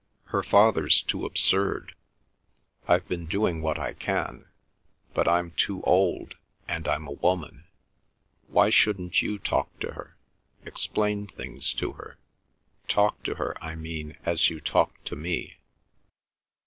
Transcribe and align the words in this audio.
Her 0.29 0.41
father's 0.41 1.03
too 1.03 1.27
absurd. 1.27 1.93
I've 2.87 3.07
been 3.07 3.27
doing 3.27 3.61
what 3.61 3.77
I 3.77 3.93
can—but 3.93 5.27
I'm 5.27 5.51
too 5.51 5.83
old, 5.83 6.37
and 6.67 6.87
I'm 6.87 7.05
a 7.05 7.11
woman. 7.11 7.65
Why 8.47 8.71
shouldn't 8.71 9.21
you 9.21 9.37
talk 9.37 9.79
to 9.81 9.91
her—explain 9.91 11.27
things 11.27 11.71
to 11.75 11.91
her—talk 11.91 13.21
to 13.25 13.35
her, 13.35 13.55
I 13.63 13.75
mean, 13.75 14.17
as 14.25 14.49
you 14.49 14.59
talk 14.59 15.03
to 15.03 15.15
me?" 15.15 15.57